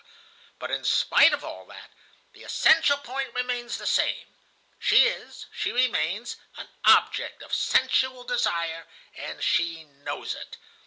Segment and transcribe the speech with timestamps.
[0.57, 1.91] but, in spite of all that,
[2.33, 4.25] the essential point remains the same.
[4.79, 10.57] She is, she remains, an object of sensual desire, and she knows it.